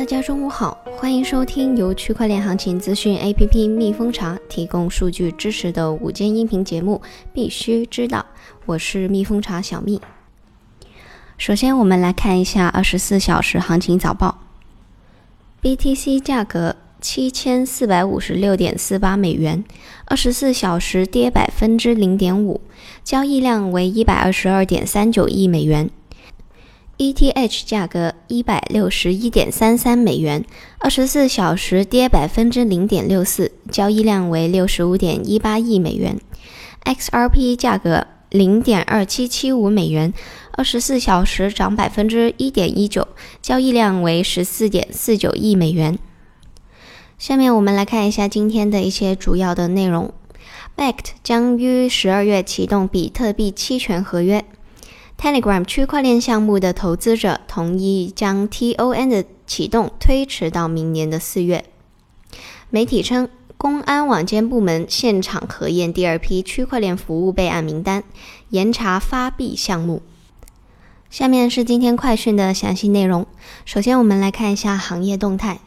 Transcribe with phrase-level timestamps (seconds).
[0.00, 7.02] 大家中午好，欢迎收听由区块链行情资讯 APP 蜜蜂茶提供数据支持的午间音频节目，
[7.34, 8.24] 必须知道，
[8.64, 10.00] 我是蜜蜂茶小蜜。
[11.36, 14.38] 首先，我们来看一下二十四小时行情早报
[15.60, 19.62] ，BTC 价格七千四百五十六点四八美元，
[20.06, 22.62] 二十四小时跌百分之零点五，
[23.04, 25.90] 交易量为一百二十二点三九亿美元。
[27.00, 30.44] ETH 价格一百六十一点三三美元，
[30.76, 36.20] 二十四小时跌百分之零点六四，交易量为六十五点一八亿美元。
[36.84, 40.12] XRP 价格零点二七七五美元，
[40.52, 43.08] 二十四小时涨百分之一点一九，
[43.40, 45.98] 交易量为十四点四九亿美元。
[47.18, 50.12] 下面我们来看一下今天的一些主要的内容。
[50.76, 54.44] Bakkt 将于十二月启动比特币期权合约。
[55.20, 61.66] Telegram 区块链项目的投资者同意将 TON 的启动推迟到明年的四月。
[62.70, 63.28] 媒体称，
[63.58, 68.02] 公安网监部门现场核验第二批区块链服务备案名单，
[68.48, 70.00] 严查发币项目。
[71.10, 73.26] 下面是今天快讯的详细内容。
[73.66, 75.60] 首先，我们来看一下行业动态。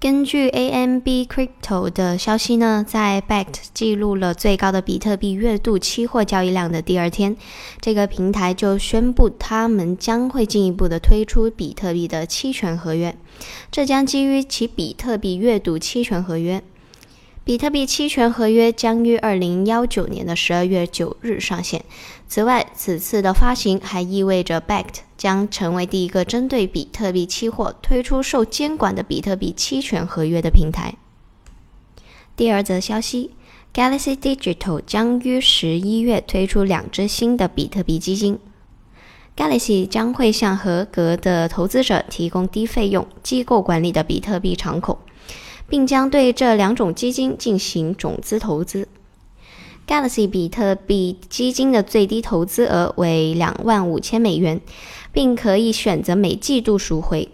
[0.00, 7.36] 根据 AMB Crypto 的消息呢，在 Bakkt 记录了最高的比特币月度期货交易量的第二天，
[7.82, 13.14] 这个平台就宣布他们将会进一步的推出比特币的期权合约，
[13.70, 16.62] 这将基于其比特币月度期权合约。
[17.44, 21.84] 比特币期权合约将于二零幺九年的十二月九日上线。
[22.26, 30.94] 此外，此次的发行还意味着 Bakkt 将成为第一个针对比特币期货推出受监管的比特币期权合约的平台。
[32.34, 33.32] 第二则消息
[33.74, 38.38] ，Galaxy Digital 将于十一月推出两支新的比特币基金。
[39.36, 45.00] Galaxy 将会向合格的投资者提供低费用、机构管理的比特币敞口。
[45.70, 48.88] 并将对这两种基金进行种子投资。
[49.90, 54.60] Galaxy 比特币基金的最低投资额为两万五千美元，
[55.12, 57.28] 并可以选择每季度赎回。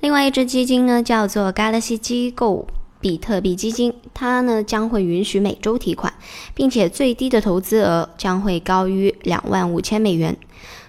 [0.00, 2.66] 另外一支基金呢，叫做 Galaxy 机构
[3.02, 6.14] 比特币基金，它呢将会允许每周提款，
[6.54, 10.34] 并且最低的投资额将会高于两万五千美元。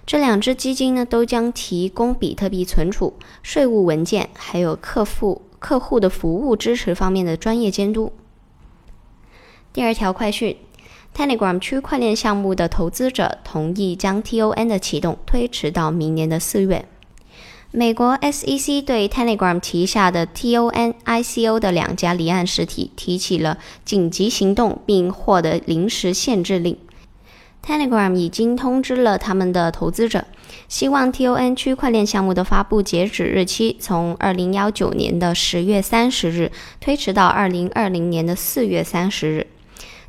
[0.05, 5.41] 这两支基金呢都将提供比特币存储、税务文件，还有客户。
[5.59, 8.13] 客户的服务支持方面的专业监督。
[9.73, 10.55] 第二条快讯
[11.15, 16.85] ：Telegram 区块链项目的投资者同意将 TON 的启动推迟到明年的四月。
[17.71, 26.75] 美国 SEC 对 Telegram 旗下的 TON ICO 的两家离岸实体提起了紧急行动，并获得临时限制令。
[27.63, 30.25] Telegram 已经通知了他们的投资者，
[30.67, 39.47] 希望 TON 区块链项目的发布截止日期从二零幺九年的十月三十日推迟到二零二零年的四月三十日。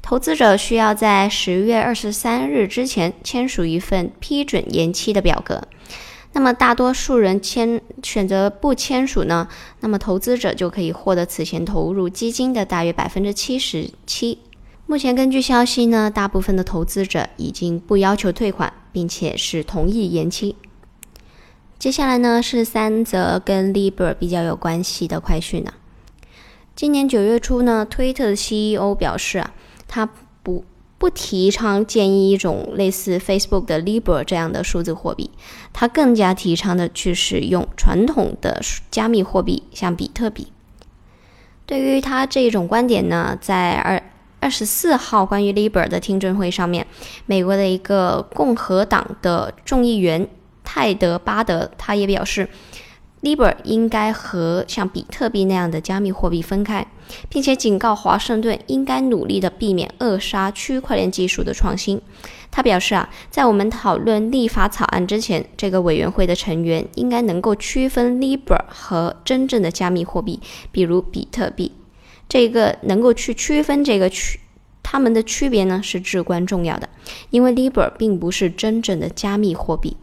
[0.03, 5.63] 投资者需要在十月二十三日之前签署一份批准延期的表格。
[6.33, 9.49] 那么大多数人签选择不签署呢？
[9.81, 14.39] 那么投资者就可以获得此前投入基金的大约百分之七十七。
[14.87, 20.57] 目前根据消息呢，大部分的投资者已经不要求退款，并且是同意延期。
[21.79, 25.73] 接下来呢是三则跟 Libra 比较有关系的快讯呢。
[26.77, 29.53] 今年九月初呢，推特的 CEO 表示啊，
[29.91, 30.09] 他
[30.43, 30.65] 不
[30.97, 35.31] 不提倡建议一种类似 Facebook 的 Libra 这样的数字货币，
[35.73, 40.47] 他更加提倡的去使用传统的加密货币，像比特币。
[41.67, 44.03] 对于他这种观点呢，在二。
[44.43, 46.87] 二十四号关于 Libra 的听证会上面，
[47.27, 50.27] 美国的一个共和党的众议员
[50.65, 52.49] 泰德·巴德，他也表示
[53.23, 56.87] ，Libra 应该和像比特币那样的加密货币分开，
[57.29, 62.01] 并且警告华盛顿应该努力的避免扼杀区块链技术的创新。
[62.51, 70.41] 他表示啊，在我们讨论立法草案之前，这个委员会的成员应该能够区分 Libra 和真正的加密货币，
[70.73, 71.73] 比如比特币。
[72.29, 74.41] 这个能够去区分这个区，
[74.83, 76.89] 它们的区别呢是至关重要的，
[77.31, 79.97] 因为 Libra 并不是真正的加密货币。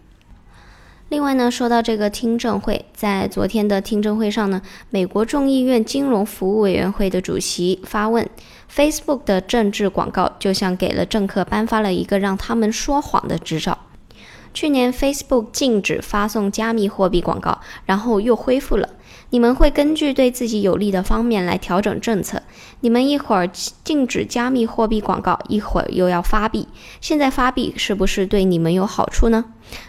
[1.09, 8.29] 另外呢，说到这个听证会，在昨天的听证会上呢，美国众议院金融服务委员会的主席发问
[8.69, 13.77] ：Facebook 的政治广告就像给了政客颁发了一个让他们说谎的执照。
[14.53, 18.89] 去年 Facebook 禁止发送加密货币广告，然后又恢复了。
[19.29, 22.41] 你们会根据对自己有利的方面来调整政策。
[22.79, 26.67] 你们一会儿禁止加密货币广告，一会儿又要发币。
[27.01, 29.45] 现在发币是不是对你们有好处呢？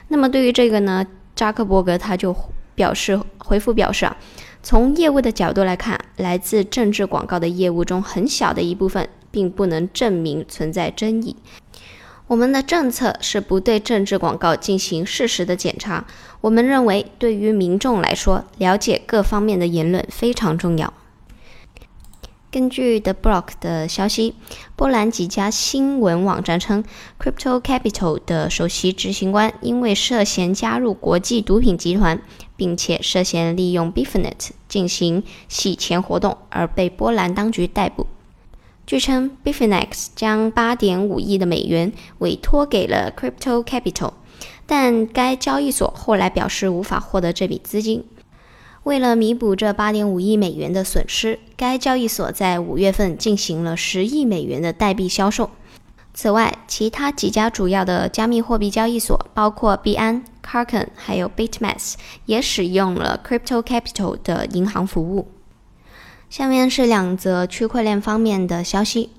[0.09, 1.07] 那么对于这个呢，
[1.37, 2.35] 扎克伯格他就
[2.75, 4.17] 表示回复表示啊，
[4.63, 11.37] 从业务的角度来看，来自政治广告的业务中很小的一部分，并不能证明存在争议。
[12.29, 16.05] 我们的政策是不对政治广告进行事实的检查。
[16.43, 20.93] 我们认为，对于民众来说，了解各方面的言论非常重要。
[22.51, 24.35] 根据 The Block 的消息，
[24.77, 26.85] 波兰几家新闻网站称
[27.19, 32.21] ，Crypto Capital 的首席执行官因为涉嫌加入国际毒品集团，
[32.57, 38.07] 并且涉嫌利用 Bitfinet 进行洗钱活动，而被波兰当局逮捕。
[38.89, 44.13] 据称，Bifinex 将8.5亿的美元委托给了 Crypto Capital，
[44.65, 48.03] 但该交易所后来表示无法获得这笔资金。
[48.85, 55.51] 为了弥补这8.5亿美元的损失，该交易所在五月份进行了10亿美元的代币销售。
[56.15, 65.29] 此外，其他几家主要的加密货币交易所，包括币安、Kraken 还有 Bitmax，也使用了 Crypto Capital 的银行服务。
[66.31, 69.11] 下面是两则区块链方面的消息。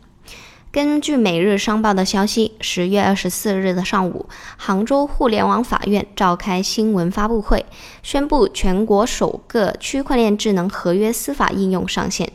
[0.72, 4.28] 根据《每日商报》的消息，十月二十四日的上午，
[4.58, 7.66] 杭州互联网法院召开新闻发布会，
[8.04, 12.32] 宣布全国首个区块链智能合约司法应用上线。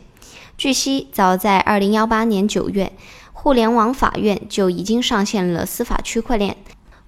[0.57, 2.91] 据悉，早在二零幺八年九月，
[3.31, 6.57] 互联网法院就已经上线了司法区块链，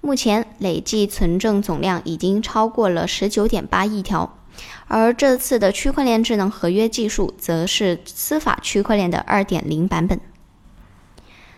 [0.00, 4.37] 目前累计存证总量已经超过了十九点八亿条。
[4.86, 10.20] 而这次的区块链智能合约技术，则是司法区块链的二点零版本。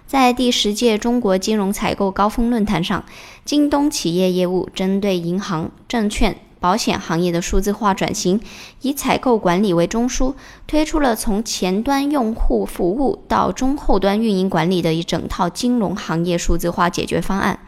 [0.07, 3.05] 在第十届中国金融采购高峰论坛上，
[3.45, 8.41] 京东企业业务针对银行、证券、保险行业的数字化转型，
[8.81, 10.35] 以采购管理为中枢，
[10.67, 17.61] 推出了从前端用户服务到中后端运营管理的一整套金融行业数字化解决方案。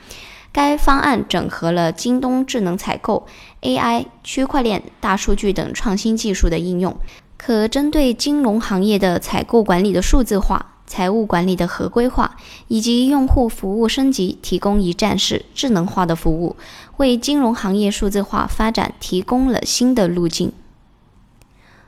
[0.52, 3.26] 该方案整合了京东智能采购、
[3.62, 6.94] AI、区块链、大数据等创新技术的应用，
[7.38, 12.36] 可针对金融行业的采购管理的数字化、财务管理的合规化
[12.68, 16.54] 以及用户服务升级，提供一站式智能化的服务，
[16.98, 20.52] 为金融行业数字化发展提供了新的路径。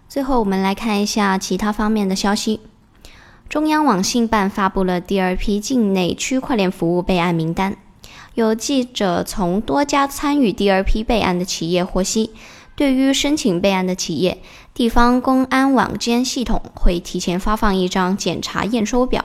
[0.08, 2.60] 最后，我们来看一下其他方面的消息。
[3.48, 7.76] 中央网信办发布了第二批境内区块链服务备案名单。
[8.34, 12.30] 有记者从多家参与第二批备案的企业获悉，
[12.74, 14.42] 对于申请备案的企业，
[14.74, 19.24] 地方公安网监系统会提前发放一张检查验收表，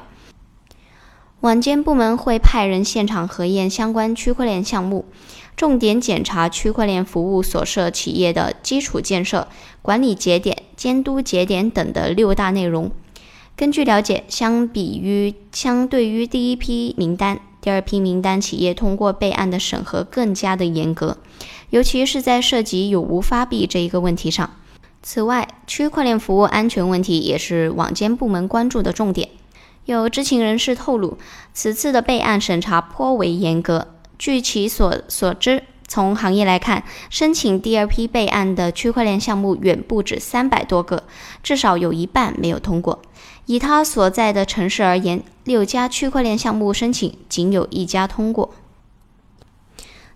[1.39, 5.05] 网监部门会派人现场核验相关区块链项目，
[5.55, 9.47] 重点检查区块链服务所涉企业的基础建设、
[9.81, 12.91] 管理节点、监督节点等的六大内容。
[13.55, 17.39] 根据了解，相比于相对于第一批名单。
[17.69, 21.17] 第二批名单企业通过备案的审核更加的严格，
[21.69, 24.49] 尤其是在涉及有无发币这一个问题上。
[25.03, 29.29] 此外，区块链服务安全问题也是网监部门关注的重点。
[29.85, 31.19] 有知情人士透露，
[31.53, 33.89] 此次的备案审查颇为严格。
[34.17, 41.03] 据其所所知，从行业来看，申请第二批备案的区块链项目远不止三百多个，
[41.43, 43.01] 至少有一半没有通过。
[43.47, 48.51] 以他所在的城市而言，六家区块链项目申请仅有一家通过。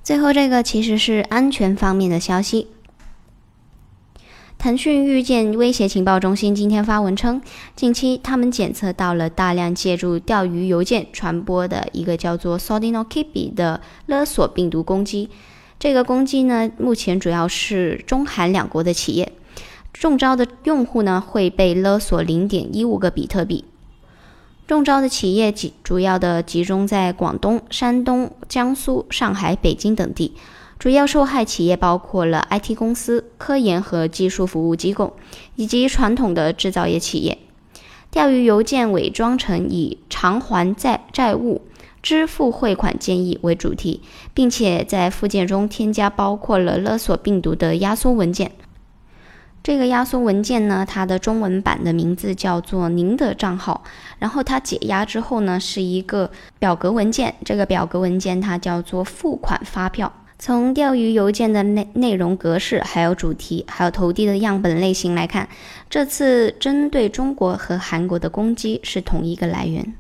[0.03, 2.67] 最后，这个其实是安全方面的消息。
[4.59, 7.41] 腾讯预见威胁情报中心今天发文称，
[7.75, 15.29] 近期他们检测到了大量借助钓鱼邮件传播的一个叫做 “Sodinokibi” 的勒索病毒攻击。
[15.83, 19.33] 这个攻击呢，目前主要是中韩两国的企业。
[19.91, 23.65] 中招的用户呢会被勒索零点一五个比特币。
[24.65, 30.31] 中招的企业集主要的集中在广东、山东、江苏、上海、北京等地。
[30.79, 35.17] 主要受害企业包括了 IT 公司、科研和技术服务机构
[35.57, 37.37] 以及传统的制造业企业。
[38.09, 41.61] 钓鱼邮件伪装成以偿还债债务、
[42.03, 48.51] 支付汇款建议为主题，并且在附件中添加包括了勒索病毒的压缩文件。
[49.63, 53.85] 这个压缩文件呢，它的中文版的名字叫做“您的账号”，
[54.19, 56.29] 然后它解压之后呢，是一个
[56.59, 57.33] 表格文件。
[57.45, 60.11] 这个表格文件它叫做付款发票。
[60.37, 65.47] 从钓鱼邮件的内内容格式、还有主题、还有投递的样本类型来看，
[65.89, 69.93] 这次针对中国和韩国的攻击是同一个来源。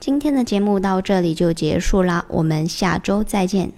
[0.00, 3.72] 今天的节目到这里就结束啦，我们下周再见。